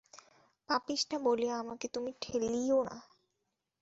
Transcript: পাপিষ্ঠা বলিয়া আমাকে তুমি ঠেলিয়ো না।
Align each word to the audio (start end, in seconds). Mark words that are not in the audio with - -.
পাপিষ্ঠা 0.69 1.17
বলিয়া 1.23 1.55
আমাকে 1.57 1.87
তুমি 1.87 2.11
ঠেলিয়ো 2.21 2.79
না। 2.83 2.97